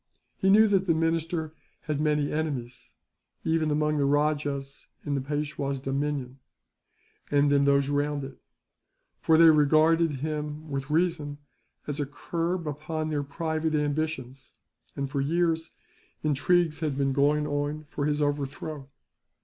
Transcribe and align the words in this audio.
He 0.39 0.49
knew 0.49 0.67
that 0.67 0.87
the 0.87 0.95
minister 0.95 1.53
had 1.81 2.01
many 2.01 2.31
enemies, 2.31 2.95
even 3.43 3.69
among 3.69 3.99
the 3.99 4.05
rajahs 4.05 4.87
in 5.05 5.13
the 5.13 5.21
Peishwa's 5.21 5.79
dominion, 5.79 6.39
and 7.29 7.53
in 7.53 7.65
those 7.65 7.87
round 7.87 8.23
it; 8.23 8.39
for 9.19 9.37
they 9.37 9.51
regarded 9.51 10.13
him, 10.13 10.67
with 10.71 10.89
reason, 10.89 11.37
as 11.85 11.99
a 11.99 12.07
curb 12.07 12.67
upon 12.67 13.09
their 13.09 13.21
private 13.21 13.75
ambitions 13.75 14.53
and, 14.95 15.07
for 15.07 15.21
years, 15.21 15.69
intrigues 16.23 16.79
had 16.79 16.97
been 16.97 17.13
going 17.13 17.45
on 17.45 17.83
for 17.87 18.07
his 18.07 18.23
overthrow. 18.23 18.89